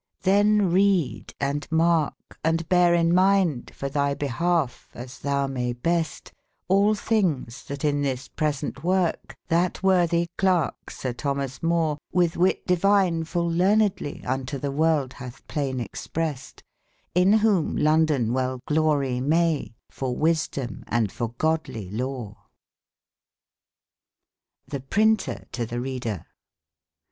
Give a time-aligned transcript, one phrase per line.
[0.23, 5.73] 'Cben read, and marhe, and beare in mind^ for tby bebouf e, as tbou maie
[5.73, 6.31] best*
[6.67, 12.65] Hll tbinges tbat in tbis present worke, tbat wortbie clerke sir XTbomas More, Cditb witte
[12.65, 16.63] divine f ul learnedly, unto tbe worlde batb plaine exprest,
[17.13, 22.37] In wbom J^ondon well glory maye, for wisedome and for godly lore*
[24.71, 26.25] r^be printer to tbe Reader^^i